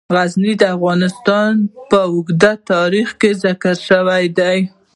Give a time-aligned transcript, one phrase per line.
[0.15, 1.51] غزني د افغانستان
[1.89, 4.57] په اوږده تاریخ کې ذکر شوی دی.